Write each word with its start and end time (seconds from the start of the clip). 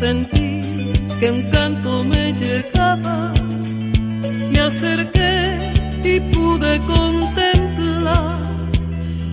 sentí 0.00 0.62
que 1.20 1.30
un 1.30 1.42
canto 1.50 2.04
me 2.04 2.32
llegaba. 2.32 3.34
Me 4.50 4.60
acerqué 4.60 5.34
y 6.02 6.14
pude 6.32 6.72
contemplar 6.94 8.38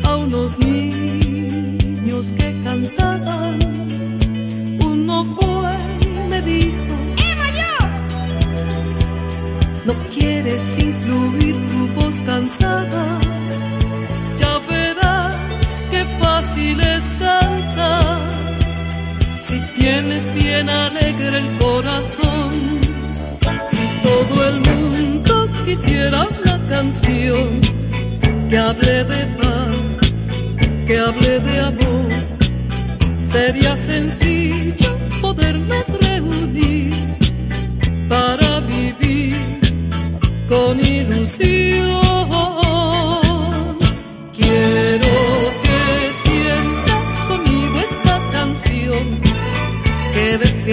a 0.03 0.15
unos 0.25 0.59
niños 0.59 2.33
que 2.37 2.47
cantaban. 2.65 3.55
Uno 4.91 5.23
fue 5.35 5.71
y 6.05 6.09
me 6.29 6.41
dijo: 6.41 6.93
¡Eva, 7.31 7.47
yo! 7.59 7.75
No 9.87 9.93
quieres 10.13 10.63
incluir 10.77 11.55
tu 11.69 11.79
voz 11.95 12.19
cansada. 12.29 13.26
Tienes 20.57 20.65
bien 20.65 20.69
alegre 20.69 21.37
el 21.37 21.57
corazón, 21.57 22.51
si 23.69 23.87
todo 24.01 24.47
el 24.49 24.59
mundo 24.61 25.49
quisiera 25.65 26.27
una 26.41 26.59
canción 26.69 27.61
que 28.49 28.57
hable 28.57 29.03
de 29.03 29.25
paz, 29.37 30.33
que 30.85 30.99
hable 30.99 31.39
de 31.39 31.59
amor, 31.59 32.09
sería 33.21 33.75
sencillo 33.77 34.97
podernos 35.21 35.87
reunir 36.01 37.17
para 38.09 38.59
vivir 38.61 39.35
con 40.47 40.79
ilusión. 40.79 42.56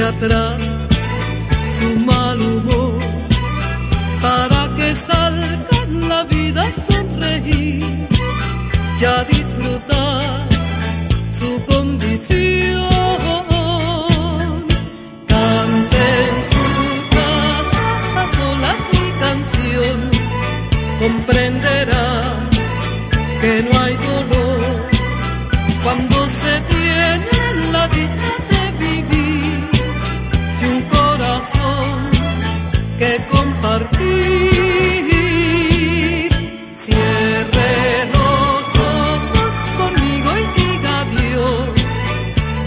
Atrás 0.05 0.61
su 1.71 1.99
mal 2.01 2.41
humor, 2.41 2.99
para 4.21 4.69
que 4.77 4.95
salga 4.95 5.81
la 6.09 6.25
vida 6.25 6.63
a 6.63 6.81
sonreír 6.81 8.09
y 9.01 9.05
a 9.05 9.25
disfrutar 9.25 10.49
su 11.31 11.63
condición. 11.67 12.94
Que 33.05 33.21
compartir. 33.37 34.31
Cierre 36.75 37.75
los 38.15 38.65
ojos 38.99 39.53
conmigo 39.81 40.31
y 40.43 40.45
diga 40.61 40.93
adiós 41.05 41.77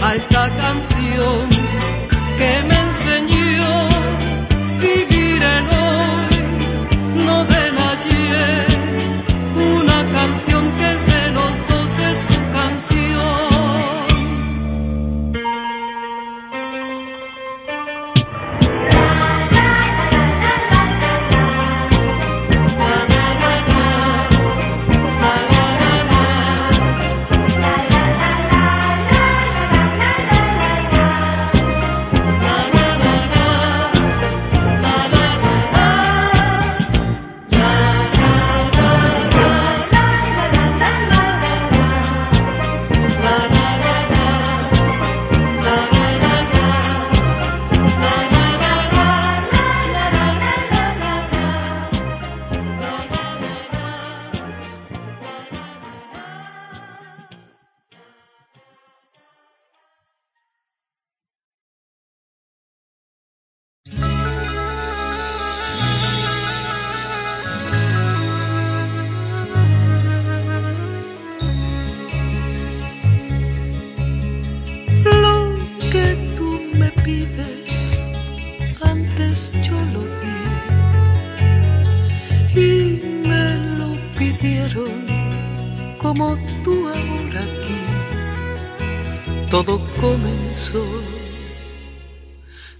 a 0.02 0.06
esta 0.14 0.42
canción 0.62 1.47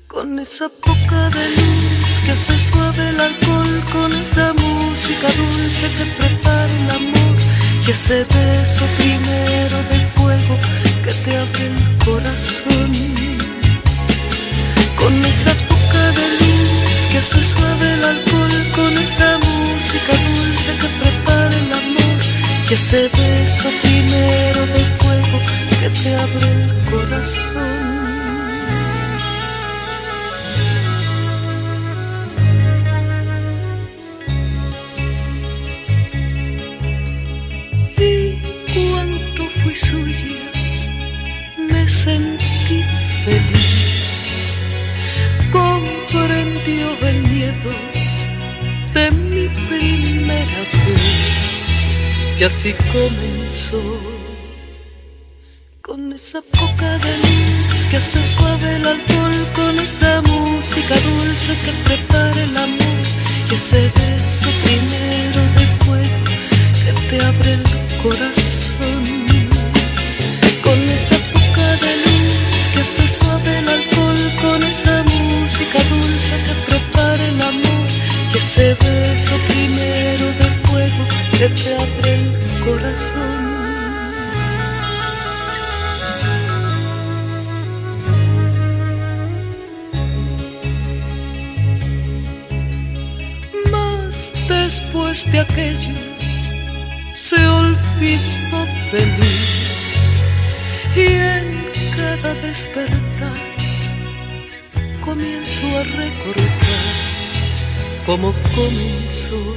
con 0.09 0.38
esa 0.38 0.69
poca 0.69 1.31
de 1.31 1.49
luz 1.56 2.19
que 2.25 2.32
hace 2.32 2.59
suave 2.59 3.09
el 3.09 3.21
alcohol, 3.21 3.82
con 3.93 4.12
esa 4.12 4.53
música 4.53 5.28
dulce 5.28 5.87
que 5.97 6.04
prepara 6.19 6.66
el 6.66 6.91
amor 6.91 7.37
y 7.87 7.91
ese 7.91 8.25
beso 8.25 8.84
primero 8.99 9.78
de 9.91 9.99
fuego 10.16 10.54
que 11.04 11.12
te 11.25 11.37
abre 11.37 11.66
el 11.66 11.99
corazón. 12.04 12.93
Con 14.97 15.25
esa 15.25 15.55
boca 15.70 16.03
de 16.19 16.26
luz 16.41 17.06
que 17.10 17.19
hace 17.19 17.43
suave 17.43 17.94
el 17.94 18.05
alcohol, 18.05 18.53
con 18.76 18.99
esa 18.99 19.38
música 19.38 20.12
dulce 20.26 20.70
que 20.81 20.88
prepara 21.00 21.56
el 21.56 21.72
amor 21.72 22.22
y 22.69 22.75
ese 22.75 23.09
beso 23.09 23.70
primero 23.82 24.66
de 24.75 24.84
fuego 24.84 24.98
que 25.81 25.91
te 25.91 26.15
abre 26.15 26.49
el 26.59 26.91
corazón. 26.91 27.99
Y 37.97 38.38
cuanto 38.75 39.44
fui 39.62 39.75
suya, 39.75 40.50
me 41.71 41.88
sentí 41.88 42.83
feliz. 43.25 44.58
Comprendió 45.53 46.87
el 47.06 47.23
miedo 47.23 47.73
de 48.94 49.11
mi 49.12 49.49
primera 49.69 50.61
vez. 50.87 52.41
Y 52.41 52.44
así 52.44 52.75
comenzó. 52.93 54.07
Con 55.99 56.12
esa 56.12 56.41
poca 56.43 56.91
de 56.99 57.12
luz 57.19 57.85
que 57.91 57.97
hace 57.97 58.25
suave 58.25 58.77
el 58.77 58.87
alcohol, 58.87 59.35
con 59.56 59.77
esa 59.81 60.23
música 60.23 60.95
dulce 60.95 61.53
que 61.65 61.73
prepara 61.87 62.41
el 62.41 62.56
amor, 62.56 63.03
y 63.50 63.55
ese 63.55 63.91
beso 63.99 64.49
primero 64.62 65.41
de 65.59 65.67
fuego 65.83 66.19
que 66.85 66.93
te 67.09 67.25
abre 67.25 67.53
el 67.55 67.62
corazón. 68.00 69.03
Con 70.62 70.79
esa 70.97 71.17
boca 71.35 71.69
de 71.83 71.93
luz 72.05 72.35
que 72.73 72.81
hace 72.81 73.09
suave 73.09 73.59
el 73.59 73.69
alcohol, 73.69 74.21
con 74.41 74.62
esa 74.62 75.03
música 75.03 75.79
dulce 75.91 76.35
que 76.47 76.55
prepara 76.69 77.25
el 77.27 77.43
amor, 77.43 77.89
y 78.35 78.39
ese 78.39 78.75
beso 78.75 79.35
primero 79.49 80.27
de 80.41 80.49
fuego 80.62 81.03
que 81.37 81.49
te 81.49 81.75
abre 81.75 82.15
el 82.15 82.65
corazón. 82.65 83.38
De 95.26 95.41
aquello 95.41 95.94
se 97.17 97.47
olvidó 97.47 98.65
de 98.93 99.06
mí 99.19 99.35
y 100.97 101.06
en 101.06 101.70
cada 101.97 102.35
despertar 102.35 103.49
a 105.59 105.82
recordar 105.82 106.97
cómo 108.06 108.32
comenzó. 108.55 109.56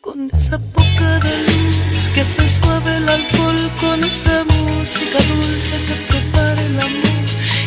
Con 0.00 0.30
esa 0.32 0.58
poca 0.58 1.20
de 1.20 1.36
luz 1.46 2.08
que 2.14 2.20
hace 2.22 2.48
suave 2.48 2.96
el 2.96 3.08
alcohol, 3.08 3.56
con 3.80 4.02
esa 4.02 4.44
música 4.44 5.18
dulce 5.28 5.76
que 5.86 5.94
prepara 6.08 6.62
el 6.62 6.80
amor 6.80 7.24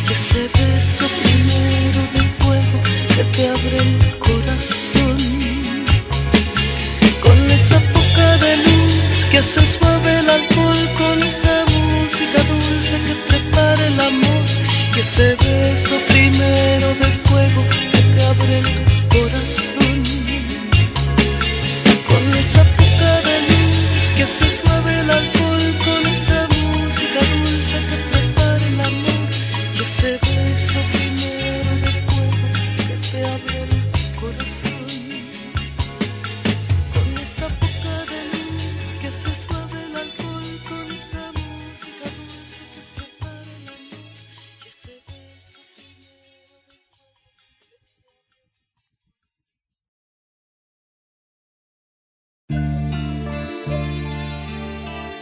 y 0.08 0.12
ese 0.12 0.42
beso 0.42 1.06
primero 1.22 2.00
de 2.14 2.22
fuego 2.38 2.78
que 3.14 3.24
te 3.24 3.48
abre 3.48 3.78
el 3.78 4.18
corazón. 4.18 5.31
Esa 7.52 7.78
poca 7.92 8.36
de 8.38 8.56
luz 8.56 9.26
que 9.30 9.38
hace 9.38 9.66
suave 9.66 10.20
el 10.20 10.30
alcohol, 10.30 10.82
con 10.96 11.22
esa 11.22 11.64
música 11.66 12.38
dulce 12.50 12.96
que 13.06 13.14
prepara 13.28 13.86
el 13.86 14.00
amor 14.00 14.44
y 14.96 15.00
ese 15.00 15.34
beso 15.34 15.96
primero 16.08 16.88
de 17.00 17.10
fuego 17.24 17.62
que 17.92 17.98
te 17.98 18.24
abre 18.24 18.58
el 18.58 19.08
corazón. 19.08 19.61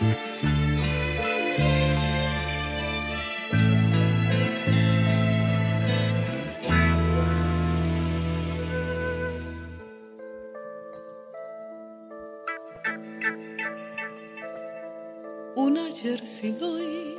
Un 0.01 0.07
ayer 15.77 16.19
sin 16.25 16.57
hoy, 16.63 17.19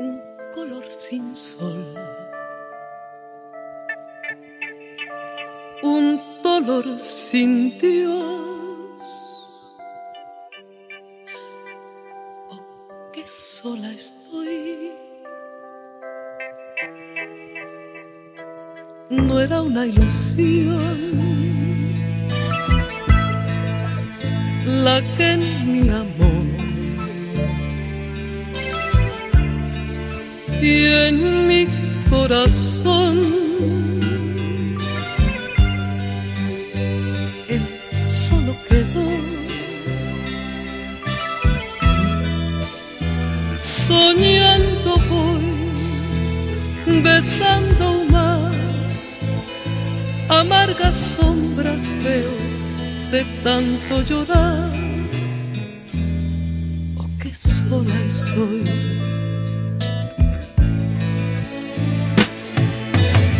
un 0.00 0.20
color 0.54 0.84
sin 0.90 1.34
sol, 1.34 1.96
un 5.82 6.20
dolor 6.42 7.00
sin 7.00 7.78
Dios. 7.78 8.41
Estoy. 13.92 14.92
No 19.10 19.40
era 19.40 19.62
una 19.62 19.86
ilusión 19.86 21.12
la 24.66 25.00
que 25.16 25.32
en 25.32 25.42
mi 25.72 25.88
amor 25.90 26.46
y 30.60 30.86
en 30.86 31.48
mi 31.48 31.66
corazón 32.10 32.71
amargas 50.40 50.96
sombras 51.16 51.82
veo 52.04 52.34
de 53.10 53.24
tanto 53.44 54.02
llorar. 54.02 54.72
Oh, 56.96 57.08
qué 57.20 57.32
sola 57.34 57.94
estoy. 58.08 58.64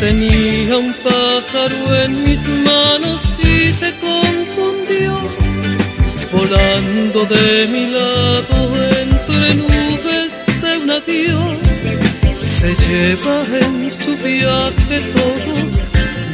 Tenía 0.00 0.76
un 0.76 0.92
pájaro 1.04 1.96
en 2.04 2.24
mis 2.24 2.42
manos 2.70 3.38
y 3.38 3.72
se 3.72 3.92
confundió, 4.08 5.12
volando 6.32 7.24
de 7.26 7.66
mi 7.68 7.86
lado 7.86 8.56
entre 9.00 9.54
nubes 9.54 10.30
de 10.60 10.78
un 10.82 10.90
adiós. 10.90 11.58
Se 12.44 12.74
lleva 12.74 13.44
en 13.60 13.90
su 14.02 14.16
viaje 14.24 15.00
todo 15.14 15.71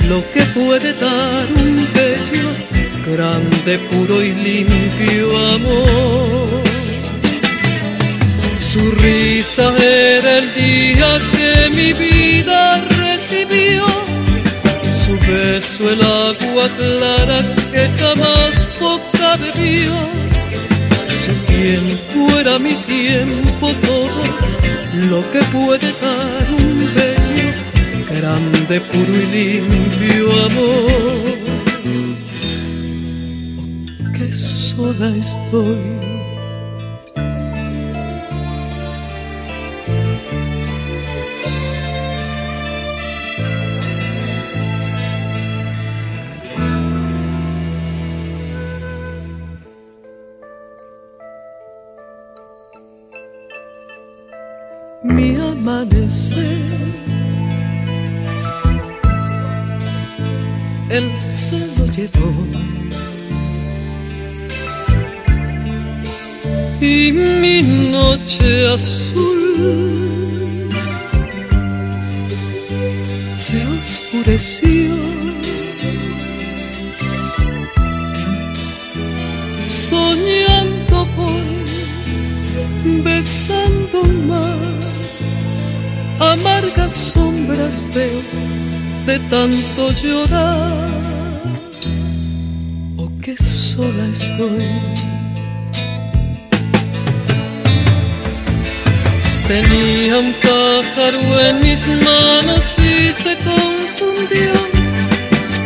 lo 0.08 0.25
que 0.32 0.43
puede 0.58 0.93
dar 0.94 1.46
un 1.52 1.87
bello 1.94 2.49
grande, 3.06 3.78
puro 3.90 4.22
y 4.22 4.32
limpio 4.32 5.38
amor. 5.55 6.62
Su 8.60 8.90
risa 9.02 9.66
era 9.78 10.38
el 10.38 10.55
día 10.55 11.08
que 11.32 11.70
mi 11.76 11.93
vida 11.93 12.82
recibió, 12.96 13.84
su 15.05 15.19
beso 15.31 15.90
el 15.90 16.02
agua 16.02 16.69
clara 16.78 17.40
que 17.72 17.88
jamás 17.99 18.55
boca 18.81 19.37
bebió. 19.37 19.93
Su 21.25 21.32
tiempo 21.52 22.38
era 22.38 22.58
mi 22.58 22.75
tiempo, 22.96 23.72
todo 23.87 24.22
lo 25.10 25.31
que 25.31 25.41
puede 25.56 25.93
dar 26.00 26.46
un 26.58 26.94
bello, 28.29 28.49
grande, 28.69 28.81
puro 28.81 29.15
y 29.15 29.27
limpio 29.27 30.27
amor 30.44 31.29
que 34.15 34.35
sola 34.35 35.08
estoy. 35.08 36.07
Noche 68.29 68.69
azul 68.75 70.69
se 73.32 73.56
oscureció. 73.67 74.94
Soñando 79.58 81.06
voy, 81.17 83.03
besando 83.03 84.05
mar, 84.27 84.79
amargas 86.20 86.94
sombras 86.94 87.81
veo 87.94 88.20
de 89.06 89.19
tanto 89.31 89.91
llorar. 90.03 91.01
Oh, 92.99 93.11
que 93.23 93.35
sola 93.37 94.05
estoy. 94.19 95.18
Tenía 99.48 100.19
un 100.19 100.34
pájaro 100.34 101.40
en 101.40 101.62
mis 101.62 101.86
manos 101.86 102.76
y 102.78 103.10
se 103.14 103.34
confundió, 103.38 104.52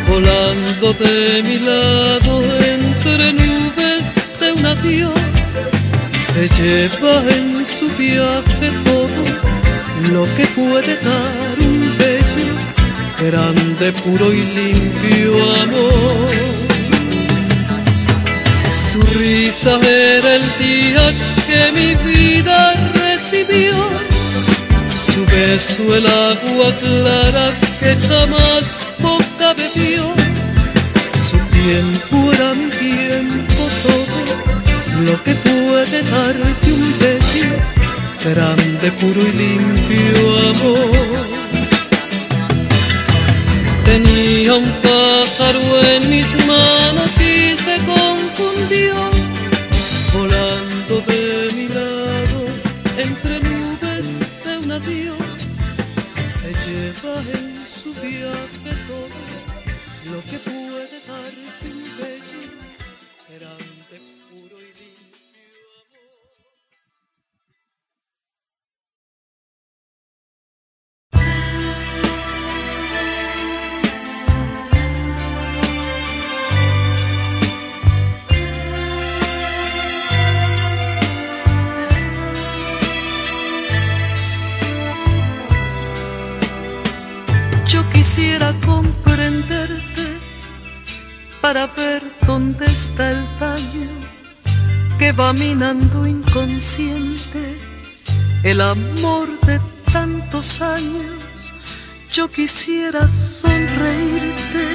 volando 0.07 0.93
de 0.93 1.43
mi 1.43 1.59
lado 1.59 2.41
entre 2.61 3.33
nubes 3.33 4.05
de 4.39 4.53
un 4.53 4.65
adiós. 4.65 5.13
Se 6.15 6.47
lleva 6.47 7.23
en 7.29 7.65
su 7.65 7.89
viaje 7.97 8.71
todo 8.85 9.23
lo 10.13 10.33
que 10.37 10.45
puede 10.55 10.95
dar 11.03 11.59
un 11.59 11.97
bello, 11.97 12.53
grande, 13.19 13.91
puro 14.01 14.31
y 14.31 14.43
limpio 14.43 15.33
amor. 15.61 16.31
Su 18.93 19.01
risa 19.19 19.77
era 19.81 20.35
el 20.35 20.47
día 20.57 21.01
que 21.47 21.61
mi 21.77 21.95
vida 22.13 22.92
recibió, 23.33 23.73
su 24.93 25.25
beso 25.25 25.95
el 25.95 26.05
agua 26.05 26.71
clara 26.79 27.51
que 27.79 27.95
jamás 28.07 28.77
boca 28.99 29.53
bebió. 29.53 30.13
Su 31.29 31.37
tiempo 31.49 32.31
era 32.33 32.53
mi 32.53 32.69
tiempo 32.69 33.63
todo, 33.83 35.05
lo 35.05 35.23
que 35.23 35.35
puede 35.35 36.03
darte 36.03 36.73
un 36.73 36.99
beso 36.99 37.47
grande, 38.23 38.91
puro 38.91 39.21
y 39.21 39.31
limpio 39.31 40.39
amor. 40.51 41.33
Tenía 43.85 44.53
un 44.55 44.71
pájaro 44.81 45.81
en 45.95 46.09
mis 46.09 46.27
manos 46.47 47.19
y 47.19 47.55
se 47.57 47.75
confundió, 47.85 48.95
volando 50.13 51.03
de 51.07 51.51
mi 51.53 51.67
lado 51.67 52.12
Lleva 57.01 57.21
en 57.21 57.65
su 57.67 57.93
viaje 57.95 58.71
todo 58.87 59.07
lo 60.11 60.23
que 60.23 60.37
puede 60.39 60.99
darte 61.07 61.67
un 61.67 61.83
bello, 61.97 62.43
ver 91.67 92.03
dónde 92.25 92.65
está 92.65 93.11
el 93.11 93.23
daño 93.39 93.89
que 94.99 95.11
va 95.11 95.33
minando 95.33 96.05
inconsciente 96.05 97.57
el 98.43 98.59
amor 98.61 99.39
de 99.41 99.59
tantos 99.91 100.61
años. 100.61 101.53
Yo 102.11 102.29
quisiera 102.29 103.07
sonreírte 103.07 104.65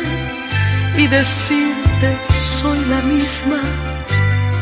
y 0.96 1.06
decirte 1.06 2.18
soy 2.42 2.78
la 2.86 3.00
misma 3.02 3.60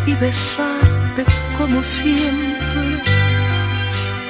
y 0.06 0.14
besarte 0.14 1.24
como 1.56 1.82
siempre 1.82 3.02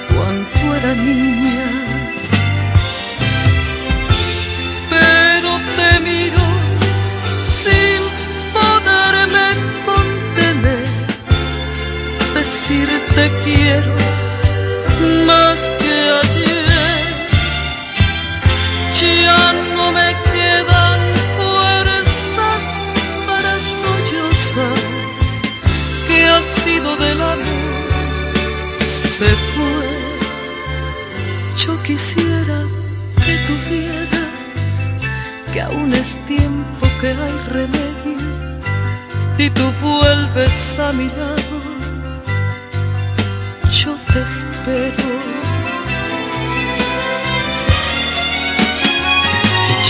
cuando 0.09 0.75
era 0.77 0.95
niña. 0.95 2.06
Contener. 9.85 10.87
Decirte 12.35 13.23
quiero 13.45 13.95
más 15.27 15.61
que 15.81 15.95
ayer. 16.23 16.57
Ya 19.01 19.53
no 19.77 19.93
me 19.93 20.09
quedan 20.33 21.01
fuerzas 21.37 22.63
para 23.27 23.53
sollozar. 23.61 24.81
Que 26.09 26.19
ha 26.27 26.43
sido 26.43 26.97
del 26.97 27.21
amor 27.21 27.67
se 29.17 29.25
fue. 29.55 29.89
Yo 31.57 31.83
quisiera 31.83 32.59
que 33.25 33.35
tuvieras 33.49 34.73
que 35.53 35.61
aún 35.63 35.95
es 35.95 36.11
tiempo 36.27 36.87
que 37.01 37.09
hay 37.09 37.39
remedio. 37.49 38.36
Si 39.37 39.51
tú 39.51 39.71
vuelves 39.83 40.79
a 40.79 40.93
mi 40.93 41.09
lado, 41.09 41.59
yo 43.71 43.95
te 44.11 44.21
espero. 44.23 45.09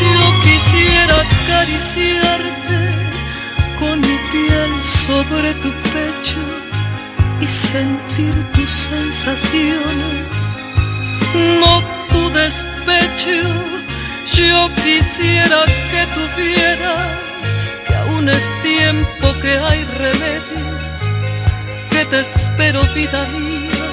Yo 0.00 0.18
quisiera 0.42 1.16
acariciarte 1.20 2.78
con 3.78 4.00
mi 4.00 4.16
piel 4.32 4.82
sobre 4.82 5.54
tu 5.62 5.70
pecho 5.94 6.42
y 7.40 7.46
sentir 7.46 8.34
tus 8.52 8.70
sensaciones, 8.70 10.26
no 11.60 11.82
tu 12.10 12.30
despecho. 12.30 13.38
Yo 14.34 14.68
quisiera 14.82 15.64
que 15.90 16.02
tuvieras 16.14 16.55
que 18.26 18.32
aún 18.32 18.38
es 18.38 18.62
tiempo 18.62 19.40
que 19.40 19.58
hay 19.58 19.84
remedio, 19.84 20.64
que 21.90 22.04
te 22.06 22.20
espero 22.20 22.82
vida 22.94 23.26
mía 23.26 23.86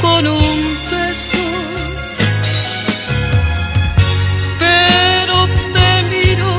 con 0.00 0.26
un 0.26 0.78
beso. 0.90 1.38
Pero 4.58 5.46
te 5.74 6.02
miro 6.14 6.52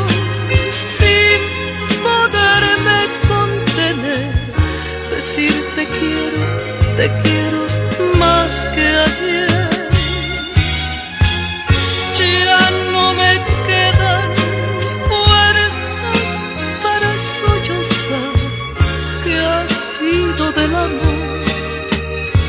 sin 0.97 1.39
poderme 2.07 2.99
contener, 3.27 4.31
decirte 5.15 5.87
quiero, 5.99 6.41
te 6.97 7.11
quiero 7.23 8.17
más 8.17 8.51
que 8.73 8.87
ayer. 8.87 9.56
Del 20.51 20.75
amor 20.75 21.43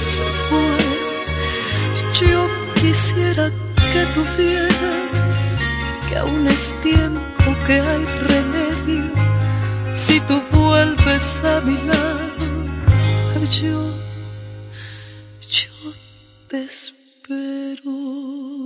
se 0.07 0.25
fue. 0.49 0.79
Yo 2.21 2.49
quisiera 2.81 3.51
que 3.93 4.03
tuvieras 4.15 5.59
que 6.09 6.17
aún 6.17 6.47
es 6.47 6.75
tiempo 6.83 7.45
que 7.67 7.81
hay 7.81 8.05
remedio. 8.29 9.11
Si 9.93 10.21
tú 10.21 10.41
vuelves 10.53 11.45
a 11.45 11.61
mi 11.61 11.77
lado, 11.83 12.29
yo, 13.51 13.91
yo 15.49 15.93
te 16.49 16.65
espero. 16.65 18.58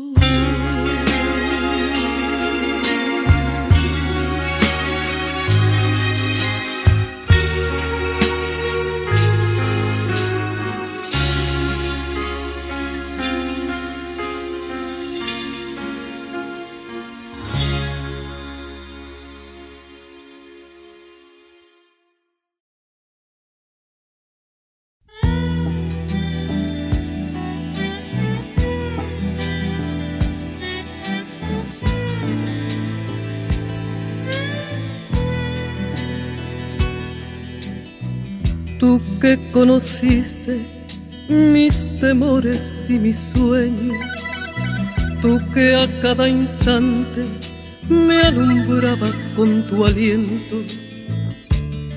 Conociste 39.63 40.59
mis 41.29 41.87
temores 42.01 42.87
y 42.89 42.95
mis 42.95 43.17
sueños, 43.33 43.95
tú 45.21 45.39
que 45.55 45.77
a 45.77 45.87
cada 46.01 46.29
instante 46.29 47.29
me 47.89 48.23
alumbrabas 48.23 49.29
con 49.37 49.63
tu 49.69 49.85
aliento, 49.85 50.57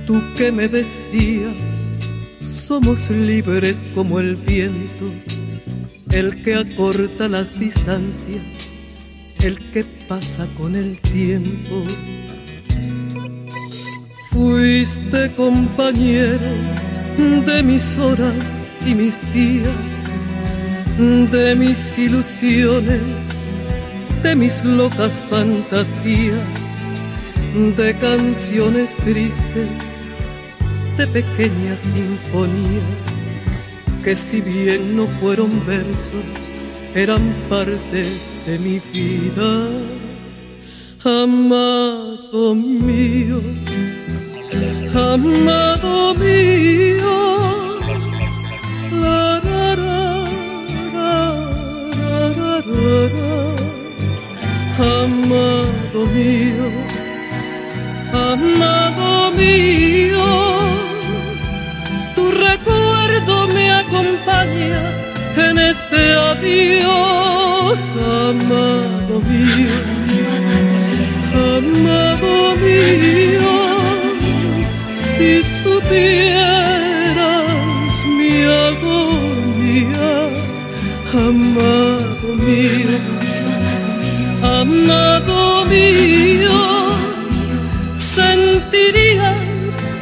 tú 0.06 0.22
que 0.38 0.52
me 0.52 0.68
decías, 0.68 1.56
somos 2.40 3.10
libres 3.10 3.84
como 3.96 4.20
el 4.20 4.36
viento, 4.36 5.12
el 6.12 6.44
que 6.44 6.54
acorta 6.54 7.28
las 7.28 7.60
distancias, 7.60 8.44
el 9.44 9.58
que 9.72 9.84
pasa 10.08 10.46
con 10.56 10.76
el 10.76 11.00
tiempo. 11.00 11.84
Fuiste 14.30 15.34
compañero 15.36 16.95
de 17.18 17.64
mis 17.64 17.98
horas 17.98 18.46
y 18.86 18.94
mis 18.94 19.20
días, 19.34 19.70
de 20.98 21.56
mis 21.56 21.98
ilusiones, 21.98 23.02
de 24.24 24.36
mis 24.36 24.64
locas 24.64 25.22
fantasías, 25.30 26.48
de 27.78 27.98
canciones 27.98 28.96
tristes, 28.98 29.70
de 30.98 31.08
pequeñas 31.08 31.80
sinfonías 31.80 33.16
que 34.06 34.16
si 34.16 34.40
bien 34.40 34.96
no 34.96 35.08
fueron 35.08 35.66
versos, 35.66 36.28
eran 36.94 37.34
parte 37.50 38.04
de 38.46 38.60
mi 38.60 38.80
vida. 38.94 39.68
Amado 41.04 42.54
mío, 42.54 43.42
amado 44.96 46.16
mío, 46.16 47.80
la, 48.92 49.42
amado 54.78 56.06
mío, 56.08 56.68
amado 58.14 59.32
mío, 59.32 60.28
tu 62.16 62.32
recuerdo 62.32 63.48
me 63.50 63.72
acompaña 63.72 64.82
en 65.36 65.58
este 65.58 66.14
adiós, 66.14 66.75
supieras 75.86 77.52
mi 78.18 78.44
agonía, 78.70 80.12
amado 81.14 82.28
mío 82.46 83.16
amado 84.62 85.66
mío, 85.66 86.60
sentirías 87.96 89.42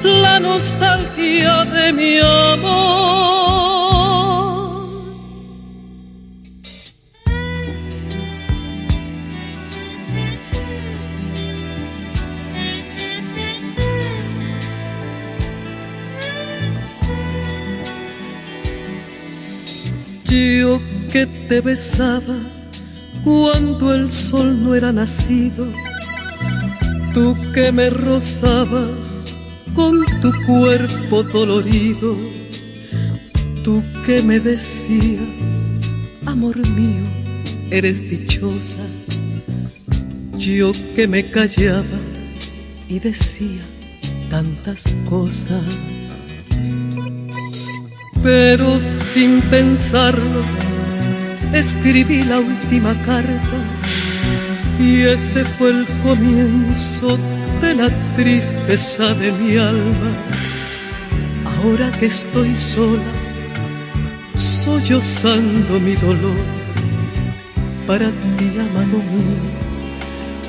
la 0.04 0.40
nostalgia 0.40 1.66
de 1.66 1.94
mi 1.94 2.20
amor. 2.20 2.42
Yo 20.34 20.82
que 21.12 21.28
te 21.48 21.62
besaba 21.62 22.36
cuando 23.24 23.94
el 23.94 24.12
sol 24.12 24.63
no 24.63 24.74
era 24.74 24.92
nacido, 24.92 25.68
tú 27.13 27.38
que 27.54 27.72
me 27.72 27.92
rozabas 27.92 28.90
con 29.75 30.04
tu 30.22 30.32
cuerpo 30.48 31.22
dolorido, 31.22 32.18
tú 33.63 33.84
que 34.08 34.24
me 34.24 34.40
decías, 34.40 35.22
amor 36.25 36.58
mío, 36.70 37.06
eres 37.70 38.02
dichosa, 38.02 38.88
yo 40.36 40.72
que 40.96 41.08
me 41.08 41.30
callaba 41.30 42.00
y 42.90 42.98
decía 42.98 43.62
tantas 44.32 44.96
cosas, 45.08 45.63
pero 48.24 48.80
sin 48.80 49.42
pensarlo 49.42 50.42
escribí 51.53 52.24
la 52.24 52.39
última 52.39 53.00
carta 53.04 53.58
y 54.80 55.02
ese 55.02 55.45
fue 55.45 55.69
el 55.69 55.86
comienzo 56.02 57.17
de 57.62 57.76
la 57.76 57.89
tristeza 58.15 59.13
de 59.13 59.32
mi 59.32 59.58
alma. 59.58 60.12
Ahora 61.45 61.91
que 62.00 62.08
estoy 62.08 62.54
sola, 62.56 63.13
sollozando 64.36 65.80
mi 65.80 65.95
dolor, 65.95 66.43
para 67.86 68.08
ti, 68.08 68.52
amado 68.60 68.97
mío, 69.12 69.43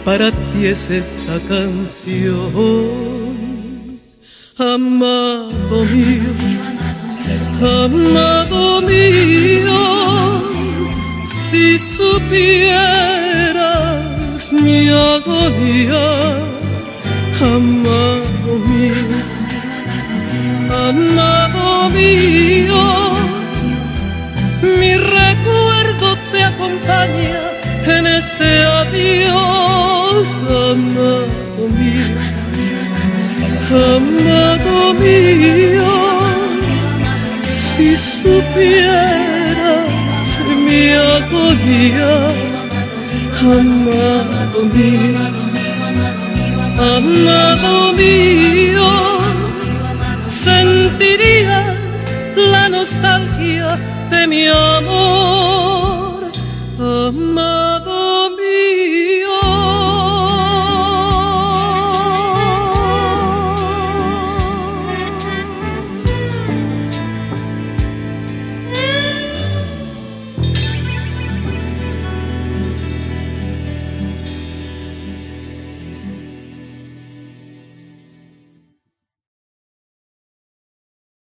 para 0.05 0.31
ti 0.31 0.66
es 0.66 0.90
esta 0.90 1.38
canción. 1.48 2.75
Amado 4.59 5.85
mío, 5.92 6.54
amado 7.60 8.82
mío 8.82 9.82
si 11.54 11.78
supieras 11.78 13.64
mi 14.52 14.88
agonía, 14.88 16.06
amado 17.40 18.52
mío, 18.66 19.18
amado 20.88 21.90
mío, 21.90 22.82
mi 24.78 24.92
recuerdo 24.96 26.06
te 26.32 26.40
acompaña 26.42 27.40
en 27.87 28.06
este 28.06 28.48
adiós, 28.80 30.26
amado 30.72 31.62
mío, 31.78 32.18
amado 33.70 34.94
mío, 34.94 35.93
si 37.85 37.97
supieras 37.99 39.85
mi 40.66 40.83
agonía, 41.16 42.12
amado 43.40 44.61
mío, 44.73 45.25
amado 46.79 47.92
mío, 47.92 48.90
sentirías 50.27 51.77
la 52.53 52.68
nostalgia 52.70 53.79
de 54.11 54.27
mi 54.29 54.47
amor. 54.47 54.93